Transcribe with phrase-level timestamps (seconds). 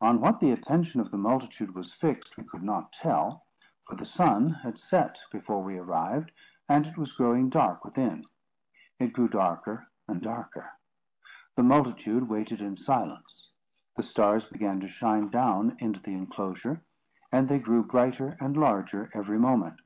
[0.00, 3.44] On what the attention of the multitude was fixed, we could not tell,
[3.82, 6.30] for the sun had set before we arrived,
[6.70, 8.24] and it was growing dark within.
[8.98, 10.72] It grew darker and darker.
[11.54, 13.50] The multitude waited in silence.
[13.94, 16.80] The stars began to shine down into the enclosure,
[17.30, 19.80] and they grew brighter and larger every moment.